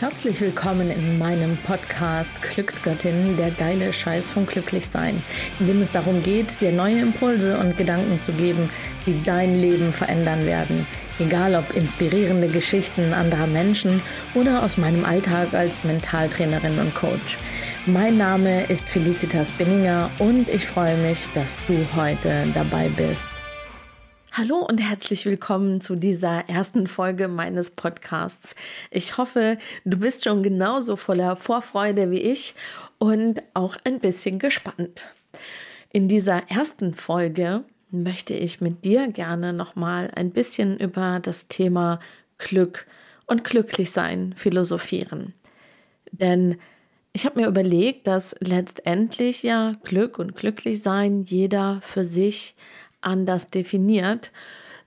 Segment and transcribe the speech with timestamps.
[0.00, 5.22] Herzlich willkommen in meinem Podcast Glücksgöttin, der geile Scheiß vom Glücklichsein,
[5.58, 8.70] in dem es darum geht, dir neue Impulse und Gedanken zu geben,
[9.04, 10.86] die dein Leben verändern werden.
[11.18, 14.00] Egal ob inspirierende Geschichten anderer Menschen
[14.32, 17.36] oder aus meinem Alltag als Mentaltrainerin und Coach.
[17.84, 23.28] Mein Name ist Felicitas Binninger und ich freue mich, dass du heute dabei bist.
[24.32, 28.54] Hallo und herzlich willkommen zu dieser ersten Folge meines Podcasts.
[28.92, 32.54] Ich hoffe, du bist schon genauso voller Vorfreude wie ich
[32.98, 35.12] und auch ein bisschen gespannt.
[35.92, 41.98] In dieser ersten Folge möchte ich mit dir gerne nochmal ein bisschen über das Thema
[42.38, 42.86] Glück
[43.26, 45.34] und Glücklichsein philosophieren.
[46.12, 46.56] Denn
[47.12, 52.54] ich habe mir überlegt, dass letztendlich ja Glück und Glücklichsein jeder für sich
[53.00, 54.30] anders definiert.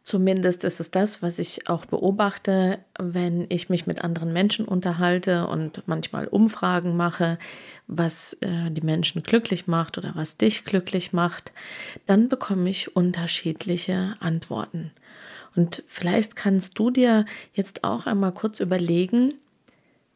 [0.03, 5.47] Zumindest ist es das, was ich auch beobachte, wenn ich mich mit anderen Menschen unterhalte
[5.47, 7.39] und manchmal Umfragen mache,
[7.88, 11.53] was äh, die Menschen glücklich macht oder was dich glücklich macht,
[12.06, 14.91] dann bekomme ich unterschiedliche Antworten.
[15.56, 19.36] Und vielleicht kannst du dir jetzt auch einmal kurz überlegen,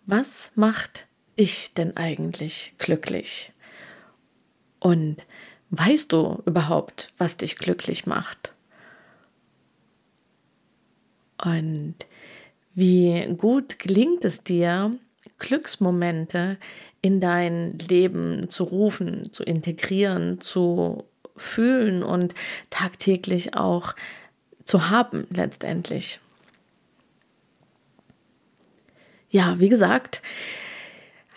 [0.05, 1.07] was macht
[1.39, 3.53] dich denn eigentlich glücklich?
[4.79, 5.25] Und
[5.69, 8.53] Weißt du überhaupt, was dich glücklich macht?
[11.43, 11.95] Und
[12.73, 14.97] wie gut gelingt es dir,
[15.39, 16.57] Glücksmomente
[17.01, 21.03] in dein Leben zu rufen, zu integrieren, zu
[21.35, 22.33] fühlen und
[22.69, 23.93] tagtäglich auch
[24.63, 26.19] zu haben letztendlich.
[29.29, 30.21] Ja, wie gesagt,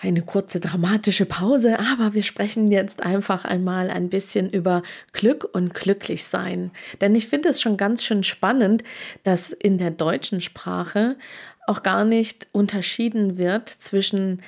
[0.03, 5.75] eine kurze dramatische Pause, aber wir sprechen jetzt einfach einmal ein bisschen über Glück und
[5.75, 6.70] Glücklichsein.
[7.01, 8.83] Denn ich finde es schon ganz schön spannend,
[9.25, 11.17] dass in der deutschen Sprache
[11.66, 14.42] auch gar nicht unterschieden wird zwischen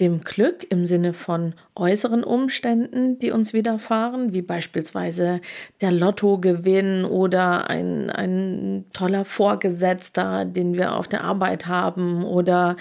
[0.00, 5.40] dem Glück im Sinne von äußeren Umständen, die uns widerfahren, wie beispielsweise
[5.80, 12.76] der Lottogewinn oder ein, ein toller Vorgesetzter, den wir auf der Arbeit haben oder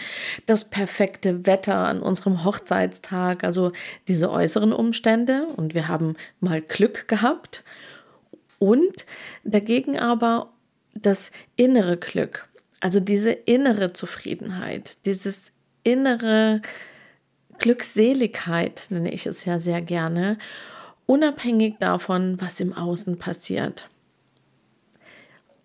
[0.48, 3.74] das perfekte Wetter an unserem Hochzeitstag, also
[4.08, 5.46] diese äußeren Umstände.
[5.56, 7.64] Und wir haben mal Glück gehabt.
[8.58, 9.06] Und
[9.44, 10.50] dagegen aber
[10.96, 12.48] das innere Glück,
[12.84, 16.62] also diese innere Zufriedenheit, dieses innere
[17.60, 20.38] Glückseligkeit, nenne ich es ja sehr gerne,
[21.06, 23.88] unabhängig davon, was im Außen passiert.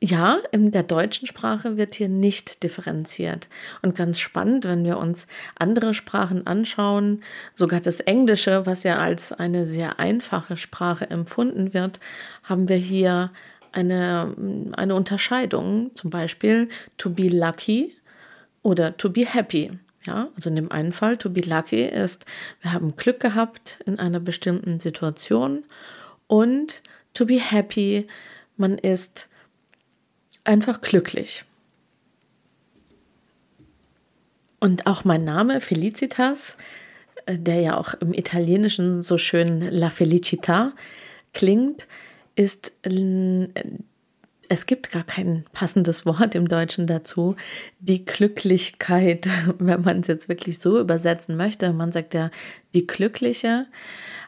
[0.00, 3.48] Ja, in der deutschen Sprache wird hier nicht differenziert.
[3.82, 5.26] Und ganz spannend, wenn wir uns
[5.58, 7.24] andere Sprachen anschauen,
[7.56, 11.98] sogar das Englische, was ja als eine sehr einfache Sprache empfunden wird,
[12.44, 13.32] haben wir hier
[13.72, 14.34] eine,
[14.72, 17.94] eine Unterscheidung, zum Beispiel to be lucky
[18.62, 19.70] oder to be happy.
[20.06, 22.24] Ja, also in dem einen Fall, to be lucky ist,
[22.62, 25.66] wir haben Glück gehabt in einer bestimmten Situation
[26.26, 26.82] und
[27.14, 28.06] to be happy,
[28.56, 29.28] man ist
[30.44, 31.44] einfach glücklich.
[34.60, 36.56] Und auch mein Name Felicitas,
[37.26, 40.72] äh, der ja auch im Italienischen so schön La Felicità
[41.32, 41.86] klingt,
[42.38, 42.72] ist
[44.50, 47.36] es gibt gar kein passendes Wort im Deutschen dazu.
[47.80, 49.28] Die Glücklichkeit,
[49.58, 52.30] wenn man es jetzt wirklich so übersetzen möchte, man sagt ja
[52.74, 53.66] die Glückliche,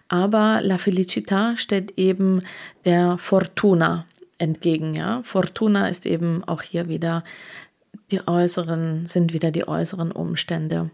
[0.08, 2.42] aber La Felicità steht eben
[2.84, 4.06] der Fortuna
[4.38, 4.94] entgegen.
[4.94, 7.22] Ja, Fortuna ist eben auch hier wieder
[8.10, 10.90] die äußeren, sind wieder die äußeren Umstände.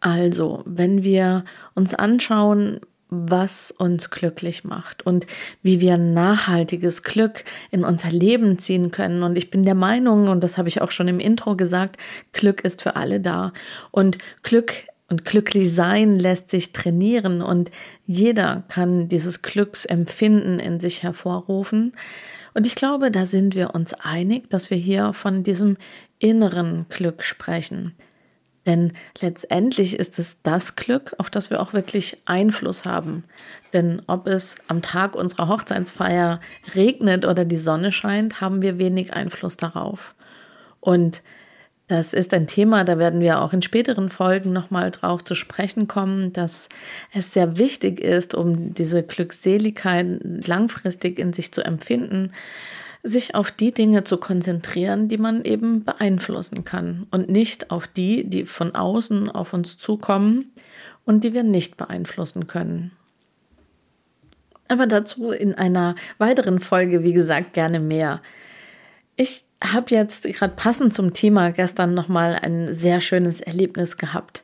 [0.00, 1.44] Also, wenn wir
[1.74, 2.80] uns anschauen,
[3.28, 5.26] was uns glücklich macht und
[5.62, 9.22] wie wir nachhaltiges Glück in unser Leben ziehen können.
[9.22, 11.96] Und ich bin der Meinung, und das habe ich auch schon im Intro gesagt,
[12.32, 13.52] Glück ist für alle da.
[13.90, 14.72] Und Glück
[15.08, 17.70] und glücklich sein lässt sich trainieren und
[18.04, 21.92] jeder kann dieses Glücksempfinden in sich hervorrufen.
[22.54, 25.76] Und ich glaube, da sind wir uns einig, dass wir hier von diesem
[26.18, 27.94] inneren Glück sprechen.
[28.66, 33.24] Denn letztendlich ist es das Glück, auf das wir auch wirklich Einfluss haben.
[33.72, 36.40] Denn ob es am Tag unserer Hochzeitsfeier
[36.74, 40.14] regnet oder die Sonne scheint, haben wir wenig Einfluss darauf.
[40.80, 41.22] Und
[41.88, 45.86] das ist ein Thema, da werden wir auch in späteren Folgen nochmal drauf zu sprechen
[45.86, 46.68] kommen, dass
[47.12, 52.32] es sehr wichtig ist, um diese Glückseligkeit langfristig in sich zu empfinden,
[53.06, 58.24] sich auf die Dinge zu konzentrieren, die man eben beeinflussen kann und nicht auf die,
[58.24, 60.50] die von außen auf uns zukommen
[61.04, 62.90] und die wir nicht beeinflussen können.
[64.68, 68.20] Aber dazu in einer weiteren Folge, wie gesagt, gerne mehr.
[69.14, 74.42] Ich habe jetzt gerade passend zum Thema gestern nochmal ein sehr schönes Erlebnis gehabt.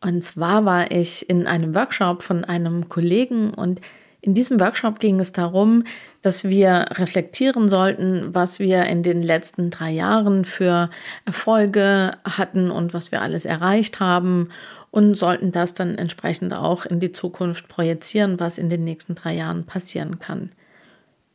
[0.00, 3.82] Und zwar war ich in einem Workshop von einem Kollegen und
[4.22, 5.84] in diesem Workshop ging es darum,
[6.20, 10.90] dass wir reflektieren sollten, was wir in den letzten drei Jahren für
[11.24, 14.50] Erfolge hatten und was wir alles erreicht haben
[14.90, 19.34] und sollten das dann entsprechend auch in die Zukunft projizieren, was in den nächsten drei
[19.34, 20.52] Jahren passieren kann.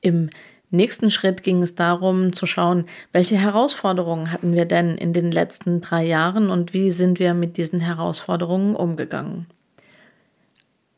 [0.01, 0.29] Im
[0.69, 5.81] nächsten Schritt ging es darum zu schauen, welche Herausforderungen hatten wir denn in den letzten
[5.81, 9.47] drei Jahren und wie sind wir mit diesen Herausforderungen umgegangen.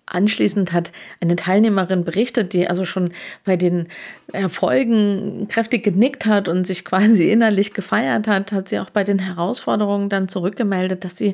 [0.07, 3.11] Anschließend hat eine Teilnehmerin berichtet, die also schon
[3.43, 3.89] bei den
[4.31, 9.19] Erfolgen kräftig genickt hat und sich quasi innerlich gefeiert hat, hat sie auch bei den
[9.19, 11.33] Herausforderungen dann zurückgemeldet, dass sie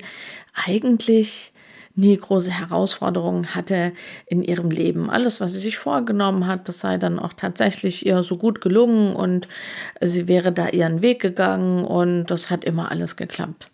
[0.66, 1.54] eigentlich
[1.96, 3.94] nie große Herausforderungen hatte
[4.26, 5.12] in ihrem Leben.
[5.12, 9.16] Alles, was sie sich vorgenommen hat, das sei dann auch tatsächlich ihr so gut gelungen
[9.16, 9.48] und
[10.02, 13.70] sie wäre da ihren Weg gegangen und das hat immer alles geklappt.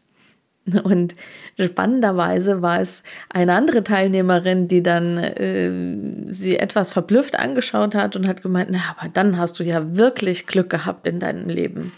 [0.83, 1.15] Und
[1.59, 8.27] spannenderweise war es eine andere Teilnehmerin, die dann äh, sie etwas verblüfft angeschaut hat und
[8.27, 11.91] hat gemeint, na, aber dann hast du ja wirklich Glück gehabt in deinem Leben.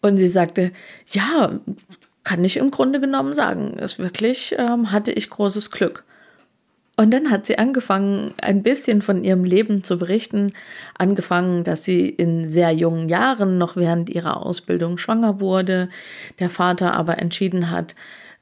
[0.00, 0.72] Und sie sagte,
[1.08, 1.58] ja,
[2.24, 6.04] kann ich im Grunde genommen sagen, ist wirklich ähm, hatte ich großes Glück.
[6.96, 10.52] Und dann hat sie angefangen, ein bisschen von ihrem Leben zu berichten.
[10.96, 15.88] Angefangen, dass sie in sehr jungen Jahren, noch während ihrer Ausbildung, schwanger wurde.
[16.38, 17.96] Der Vater aber entschieden hat,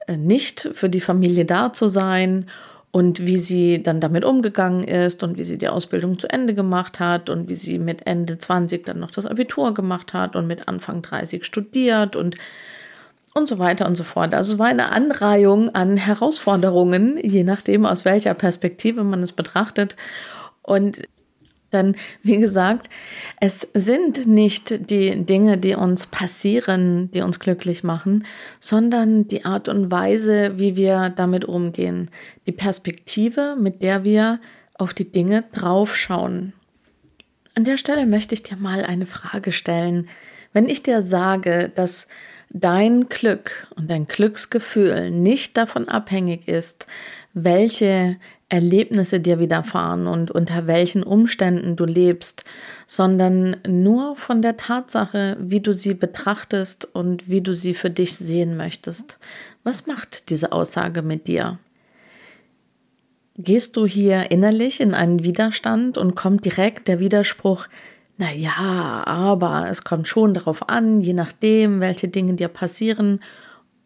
[0.07, 2.47] äh, nicht für die Familie da zu sein.
[2.91, 7.01] Und wie sie dann damit umgegangen ist und wie sie die Ausbildung zu Ende gemacht
[7.01, 10.69] hat und wie sie mit Ende 20 dann noch das Abitur gemacht hat und mit
[10.69, 12.37] Anfang 30 studiert und
[13.35, 14.35] und so weiter und so fort.
[14.35, 19.97] Also es war eine Anreihung an Herausforderungen, je nachdem, aus welcher Perspektive man es betrachtet.
[20.63, 21.03] Und
[21.73, 22.89] dann, wie gesagt,
[23.41, 28.27] es sind nicht die Dinge, die uns passieren, die uns glücklich machen,
[28.61, 32.11] sondern die Art und Weise, wie wir damit umgehen.
[32.47, 34.39] Die Perspektive, mit der wir
[34.75, 36.53] auf die Dinge draufschauen.
[37.55, 40.09] An der Stelle möchte ich dir mal eine Frage stellen.
[40.53, 42.07] Wenn ich dir sage, dass
[42.53, 46.87] dein Glück und dein Glücksgefühl nicht davon abhängig ist,
[47.33, 48.17] welche
[48.51, 52.45] Erlebnisse dir widerfahren und unter welchen Umständen du lebst,
[52.87, 58.15] sondern nur von der Tatsache, wie du sie betrachtest und wie du sie für dich
[58.15, 59.19] sehen möchtest.
[59.65, 61.59] Was macht diese Aussage mit dir?
[63.39, 67.67] Gehst du hier innerlich in einen Widerstand und kommt direkt der Widerspruch,
[68.23, 73.19] naja, aber es kommt schon darauf an, je nachdem, welche Dinge dir passieren.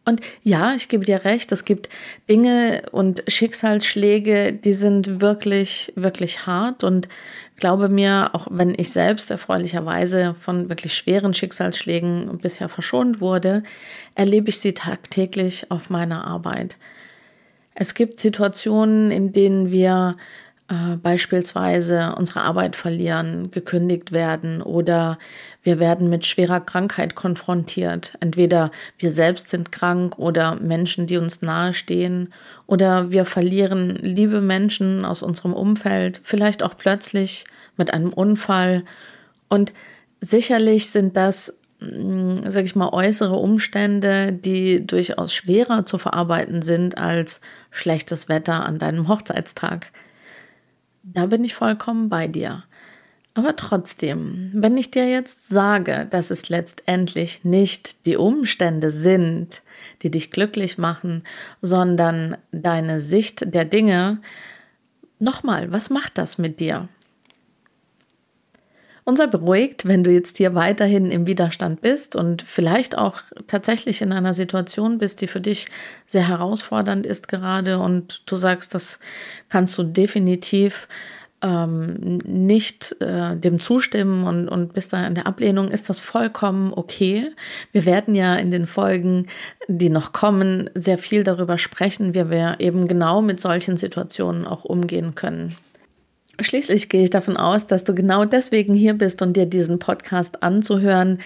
[0.04, 1.88] Und ja, ich gebe dir recht, es gibt
[2.28, 6.84] Dinge und Schicksalsschläge, die sind wirklich, wirklich hart.
[6.84, 7.08] Und
[7.56, 13.62] glaube mir, auch wenn ich selbst erfreulicherweise von wirklich schweren Schicksalsschlägen bisher verschont wurde,
[14.14, 16.76] erlebe ich sie tagtäglich auf meiner Arbeit.
[17.74, 20.16] Es gibt Situationen, in denen wir
[20.68, 25.16] äh, beispielsweise unsere Arbeit verlieren, gekündigt werden oder
[25.62, 28.14] wir werden mit schwerer Krankheit konfrontiert.
[28.18, 32.32] Entweder wir selbst sind krank oder Menschen, die uns nahestehen
[32.66, 37.44] oder wir verlieren liebe Menschen aus unserem Umfeld, vielleicht auch plötzlich
[37.76, 38.82] mit einem Unfall.
[39.48, 39.72] Und
[40.20, 46.98] sicherlich sind das mm, sag ich mal, äußere Umstände, die durchaus schwerer zu verarbeiten sind
[46.98, 47.40] als
[47.70, 49.92] schlechtes Wetter an deinem Hochzeitstag.
[51.08, 52.64] Da bin ich vollkommen bei dir.
[53.34, 59.62] Aber trotzdem, wenn ich dir jetzt sage, dass es letztendlich nicht die Umstände sind,
[60.02, 61.22] die dich glücklich machen,
[61.62, 64.20] sondern deine Sicht der Dinge,
[65.20, 66.88] nochmal, was macht das mit dir?
[69.06, 74.02] Und sei beruhigt, wenn du jetzt hier weiterhin im Widerstand bist und vielleicht auch tatsächlich
[74.02, 75.66] in einer Situation bist, die für dich
[76.08, 78.98] sehr herausfordernd ist gerade und du sagst, das
[79.48, 80.88] kannst du definitiv
[81.40, 86.72] ähm, nicht äh, dem zustimmen und, und bist da in der Ablehnung, ist das vollkommen
[86.74, 87.30] okay.
[87.70, 89.28] Wir werden ja in den Folgen,
[89.68, 94.64] die noch kommen, sehr viel darüber sprechen, wie wir eben genau mit solchen Situationen auch
[94.64, 95.54] umgehen können.
[96.38, 100.42] Schließlich gehe ich davon aus, dass du genau deswegen hier bist und dir diesen Podcast
[100.42, 101.20] anzuhören,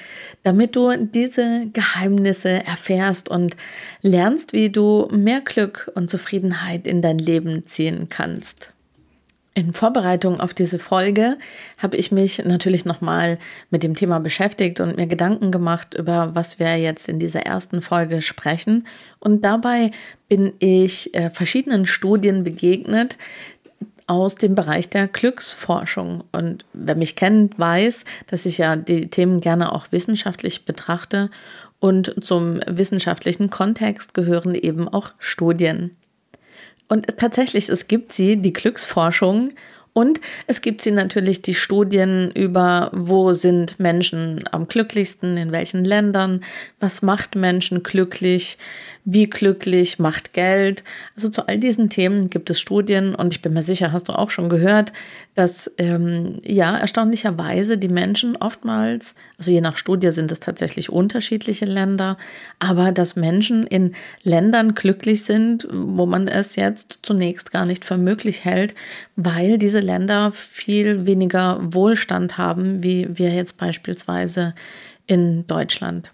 [0.45, 3.57] damit du diese Geheimnisse erfährst und
[4.03, 8.73] lernst, wie du mehr Glück und Zufriedenheit in dein Leben ziehen kannst.
[9.53, 11.37] In Vorbereitung auf diese Folge
[11.77, 13.37] habe ich mich natürlich nochmal
[13.71, 17.83] mit dem Thema beschäftigt und mir Gedanken gemacht, über was wir jetzt in dieser ersten
[17.83, 18.87] Folge sprechen.
[19.19, 19.91] Und dabei
[20.29, 23.19] bin ich äh, verschiedenen Studien begegnet,
[24.11, 26.25] aus dem Bereich der Glücksforschung.
[26.33, 31.31] Und wer mich kennt, weiß, dass ich ja die Themen gerne auch wissenschaftlich betrachte.
[31.79, 35.97] Und zum wissenschaftlichen Kontext gehören eben auch Studien.
[36.89, 39.53] Und tatsächlich, es gibt sie, die Glücksforschung.
[39.93, 45.85] Und es gibt sie natürlich die Studien über, wo sind Menschen am glücklichsten, in welchen
[45.85, 46.43] Ländern,
[46.79, 48.57] was macht Menschen glücklich,
[49.05, 50.85] wie glücklich macht Geld.
[51.17, 54.13] Also zu all diesen Themen gibt es Studien und ich bin mir sicher, hast du
[54.13, 54.93] auch schon gehört,
[55.35, 61.65] dass ähm, ja erstaunlicherweise die Menschen oftmals, also je nach Studie sind es tatsächlich unterschiedliche
[61.65, 62.19] Länder,
[62.59, 67.97] aber dass Menschen in Ländern glücklich sind, wo man es jetzt zunächst gar nicht für
[67.97, 68.75] möglich hält,
[69.17, 74.55] weil diese Länder viel weniger Wohlstand haben, wie wir jetzt beispielsweise
[75.07, 76.13] in Deutschland.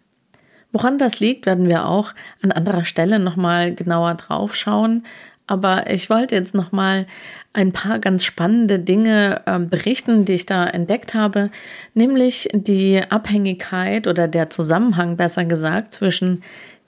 [0.72, 5.04] Woran das liegt, werden wir auch an anderer Stelle nochmal genauer drauf schauen.
[5.46, 7.06] Aber ich wollte jetzt nochmal
[7.52, 11.50] ein paar ganz spannende Dinge äh, berichten, die ich da entdeckt habe,
[11.94, 16.42] nämlich die Abhängigkeit oder der Zusammenhang, besser gesagt, zwischen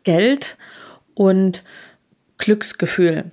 [0.05, 0.59] Geld
[1.15, 1.63] und
[2.37, 3.25] Glücksgefühl.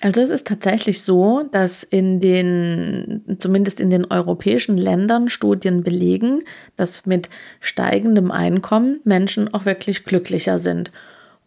[0.00, 6.42] Also es ist tatsächlich so, dass in den, zumindest in den europäischen Ländern Studien belegen,
[6.76, 7.28] dass mit
[7.60, 10.90] steigendem Einkommen Menschen auch wirklich glücklicher sind.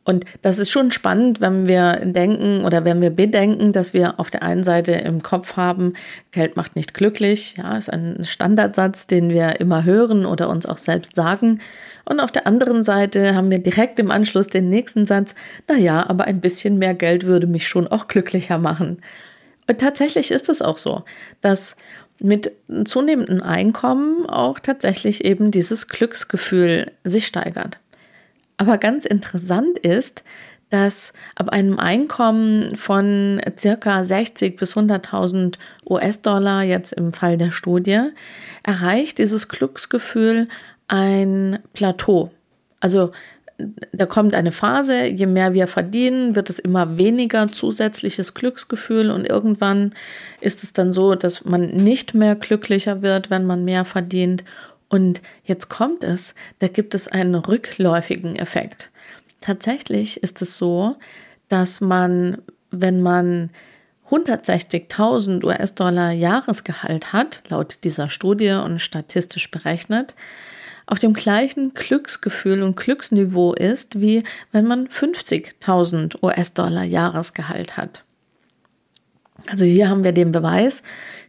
[0.06, 4.30] Und das ist schon spannend, wenn wir denken oder wenn wir bedenken, dass wir auf
[4.30, 5.94] der einen Seite im Kopf haben,
[6.32, 7.56] Geld macht nicht glücklich.
[7.58, 11.62] Ja, ist ein Standardsatz, den wir immer hören oder uns auch selbst sagen.
[12.04, 15.36] Und auf der anderen Seite haben wir direkt im Anschluss den nächsten Satz,
[15.70, 19.02] na ja, aber ein bisschen mehr Geld würde mich schon auch glücklicher machen.
[19.70, 21.04] Und tatsächlich ist es auch so,
[21.40, 21.78] dass
[22.20, 22.52] mit
[22.84, 27.80] zunehmendem Einkommen auch tatsächlich eben dieses Glücksgefühl sich steigert.
[28.58, 30.24] Aber ganz interessant ist,
[30.70, 35.56] dass ab einem Einkommen von circa 60 bis 100.000
[35.88, 38.02] US-Dollar jetzt im Fall der Studie
[38.64, 40.48] erreicht dieses Glücksgefühl
[40.88, 42.32] ein Plateau.
[42.80, 43.12] Also
[43.92, 49.26] da kommt eine Phase, je mehr wir verdienen, wird es immer weniger zusätzliches Glücksgefühl und
[49.30, 49.94] irgendwann
[50.42, 54.44] ist es dann so, dass man nicht mehr glücklicher wird, wenn man mehr verdient
[54.94, 58.92] und jetzt kommt es, da gibt es einen rückläufigen Effekt.
[59.42, 60.98] Tatsächlich ist es so,
[61.50, 62.38] dass man,
[62.70, 63.50] wenn man
[64.12, 70.14] 160.000 US-Dollar Jahresgehalt hat, laut dieser Studie und statistisch berechnet,
[70.86, 78.04] auf dem gleichen Glücksgefühl und Glücksniveau ist, wie wenn man 50.000 US-Dollar Jahresgehalt hat.
[79.48, 80.84] Also hier haben wir den Beweis,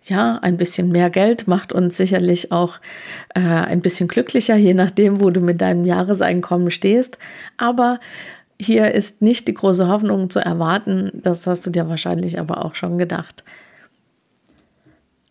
[0.04, 2.78] ja, ein bisschen mehr Geld macht uns sicherlich auch
[3.34, 7.18] äh, ein bisschen glücklicher, je nachdem, wo du mit deinem Jahreseinkommen stehst.
[7.56, 8.00] Aber
[8.60, 12.74] hier ist nicht die große Hoffnung zu erwarten, das hast du dir wahrscheinlich aber auch
[12.74, 13.44] schon gedacht.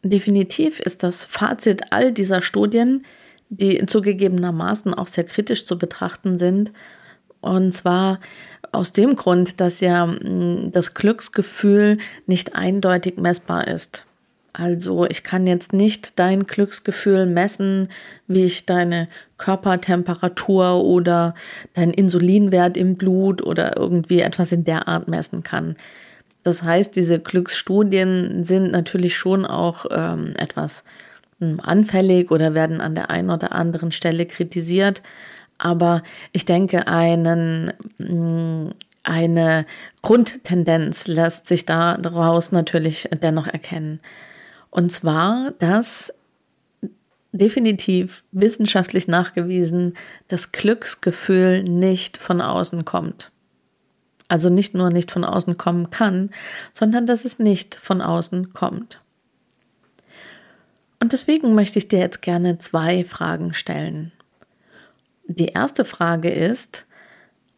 [0.02, 3.06] Definitiv ist das Fazit all dieser Studien,
[3.50, 6.72] die zugegebenermaßen auch sehr kritisch zu betrachten sind,
[7.44, 8.20] und zwar
[8.72, 14.06] aus dem Grund, dass ja hm, das Glücksgefühl nicht eindeutig messbar ist.
[14.54, 17.90] Also ich kann jetzt nicht dein Glücksgefühl messen,
[18.28, 21.34] wie ich deine Körpertemperatur oder
[21.74, 25.76] deinen Insulinwert im Blut oder irgendwie etwas in der Art messen kann.
[26.44, 30.84] Das heißt, diese Glücksstudien sind natürlich schon auch ähm, etwas
[31.42, 35.02] ähm, anfällig oder werden an der einen oder anderen Stelle kritisiert.
[35.58, 38.72] Aber ich denke, einen, mm,
[39.04, 39.66] eine
[40.02, 44.00] Grundtendenz lässt sich daraus natürlich dennoch erkennen.
[44.70, 46.14] Und zwar, dass
[47.34, 49.96] definitiv wissenschaftlich nachgewiesen
[50.28, 53.32] das Glücksgefühl nicht von außen kommt.
[54.28, 56.30] Also nicht nur nicht von außen kommen kann,
[56.74, 59.00] sondern dass es nicht von außen kommt.
[61.00, 64.14] Und deswegen möchte ich dir jetzt gerne zwei Fragen stellen.
[65.26, 66.86] Die erste Frage ist,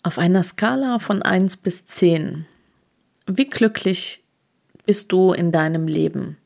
[0.03, 2.45] auf einer Skala von 1 bis 10,
[3.27, 4.23] wie glücklich
[4.85, 6.37] bist du in deinem Leben?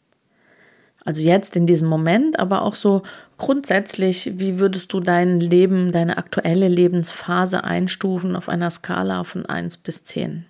[1.03, 3.03] Also jetzt in diesem Moment, aber auch so
[3.37, 9.77] grundsätzlich, wie würdest du dein Leben, deine aktuelle Lebensphase einstufen auf einer Skala von 1
[9.77, 10.45] bis 10?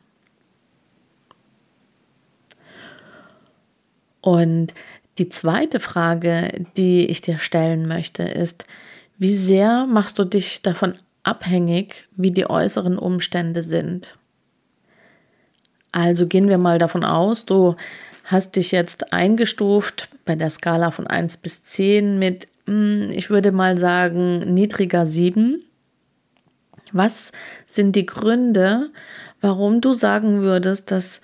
[4.22, 4.74] Und
[5.18, 8.66] die zweite Frage, die ich dir stellen möchte, ist,
[9.20, 14.16] wie sehr machst du dich davon abhängig, wie die äußeren Umstände sind?
[15.92, 17.76] Also gehen wir mal davon aus, du
[18.24, 23.52] hast dich jetzt eingestuft bei der Skala von 1 bis 10 mit, hm, ich würde
[23.52, 25.64] mal sagen, niedriger 7.
[26.92, 27.32] Was
[27.68, 28.90] sind die Gründe,
[29.42, 31.22] warum du sagen würdest, dass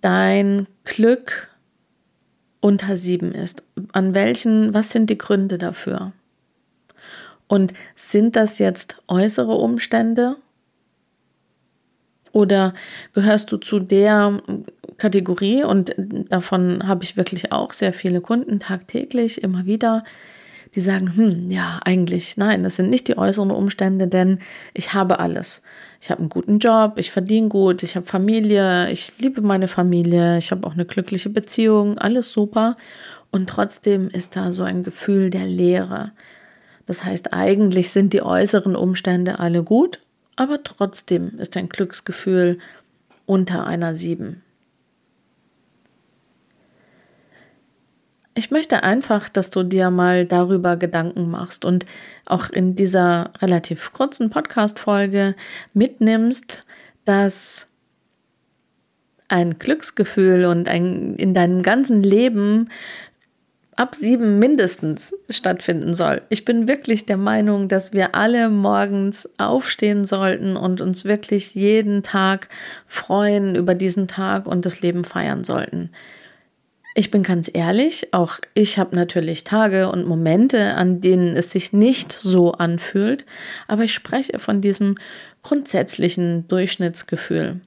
[0.00, 1.48] dein Glück
[2.60, 3.62] unter sieben ist.
[3.92, 6.12] An welchen, was sind die Gründe dafür?
[7.48, 10.36] Und sind das jetzt äußere Umstände?
[12.32, 12.74] Oder
[13.12, 14.38] gehörst du zu der
[14.98, 15.94] Kategorie, und
[16.28, 20.04] davon habe ich wirklich auch sehr viele Kunden tagtäglich, immer wieder,
[20.74, 24.40] die sagen, hm, ja, eigentlich, nein, das sind nicht die äußeren Umstände, denn
[24.72, 25.62] ich habe alles.
[26.00, 30.38] Ich habe einen guten Job, ich verdiene gut, ich habe Familie, ich liebe meine Familie,
[30.38, 32.76] ich habe auch eine glückliche Beziehung, alles super.
[33.30, 36.12] Und trotzdem ist da so ein Gefühl der Leere.
[36.86, 40.00] Das heißt, eigentlich sind die äußeren Umstände alle gut,
[40.36, 42.58] aber trotzdem ist ein Glücksgefühl
[43.26, 44.42] unter einer sieben.
[48.36, 51.86] Ich möchte einfach, dass du dir mal darüber Gedanken machst und
[52.26, 55.36] auch in dieser relativ kurzen Podcast-Folge
[55.72, 56.64] mitnimmst,
[57.04, 57.68] dass
[59.28, 62.70] ein Glücksgefühl und ein in deinem ganzen Leben
[63.76, 66.22] ab sieben mindestens stattfinden soll.
[66.28, 72.02] Ich bin wirklich der Meinung, dass wir alle morgens aufstehen sollten und uns wirklich jeden
[72.02, 72.48] Tag
[72.86, 75.90] freuen über diesen Tag und das Leben feiern sollten.
[76.96, 81.72] Ich bin ganz ehrlich, auch ich habe natürlich Tage und Momente, an denen es sich
[81.72, 83.26] nicht so anfühlt,
[83.66, 84.96] aber ich spreche von diesem
[85.42, 87.60] grundsätzlichen Durchschnittsgefühl.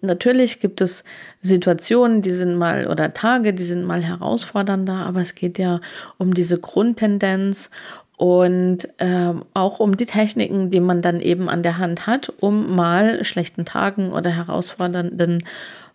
[0.00, 1.04] Natürlich gibt es
[1.40, 5.80] Situationen, die sind mal oder Tage, die sind mal herausfordernder, aber es geht ja
[6.18, 7.70] um diese Grundtendenz
[8.16, 12.74] und äh, auch um die Techniken, die man dann eben an der Hand hat, um
[12.74, 15.44] mal schlechten Tagen oder herausfordernden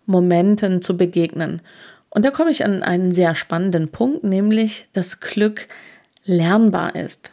[0.06, 1.60] Momenten zu begegnen.
[2.10, 5.68] Und da komme ich an einen sehr spannenden Punkt, nämlich dass Glück
[6.24, 7.32] lernbar ist.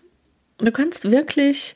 [0.58, 1.76] Du kannst wirklich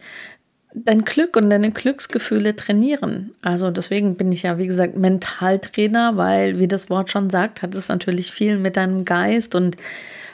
[0.75, 3.31] dein Glück und deine Glücksgefühle trainieren.
[3.41, 7.73] Also deswegen bin ich ja, wie gesagt, Mentaltrainer, weil, wie das Wort schon sagt, hat
[7.73, 9.77] es natürlich viel mit deinem Geist und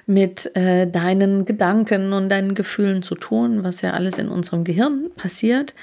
[0.08, 5.10] mit äh, deinen Gedanken und deinen Gefühlen zu tun, was ja alles in unserem Gehirn
[5.16, 5.74] passiert.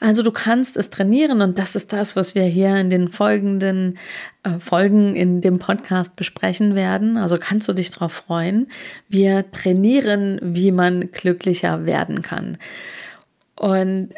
[0.00, 3.98] Also du kannst es trainieren und das ist das, was wir hier in den folgenden
[4.44, 7.18] äh, Folgen in dem Podcast besprechen werden.
[7.18, 8.68] Also kannst du dich darauf freuen.
[9.10, 12.56] Wir trainieren, wie man glücklicher werden kann.
[13.60, 14.14] Und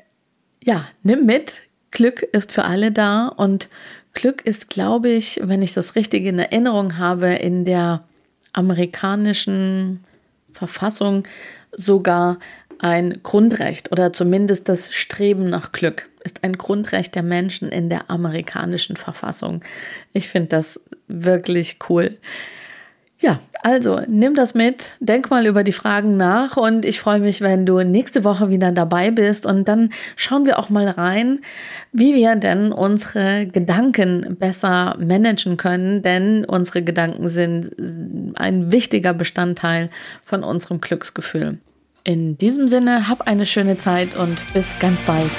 [0.62, 1.62] ja, nimm mit.
[1.90, 3.68] Glück ist für alle da und
[4.14, 8.05] Glück ist, glaube ich, wenn ich das richtig in Erinnerung habe, in der
[8.52, 10.05] amerikanischen
[10.52, 11.24] Verfassung
[11.72, 12.38] sogar
[12.78, 18.11] ein Grundrecht oder zumindest das Streben nach Glück ist ein Grundrecht der Menschen in der
[18.11, 19.64] amerikanischen Verfassung.
[20.12, 22.16] Ich finde das wirklich cool.
[23.22, 27.40] Ja, also nimm das mit, denk mal über die Fragen nach und ich freue mich,
[27.40, 31.38] wenn du nächste Woche wieder dabei bist und dann schauen wir auch mal rein,
[31.92, 37.70] wie wir denn unsere Gedanken besser managen können, denn unsere Gedanken sind
[38.35, 39.88] ein wichtiger Bestandteil
[40.24, 41.58] von unserem Glücksgefühl.
[42.02, 45.30] In diesem Sinne, hab eine schöne Zeit und bis ganz bald.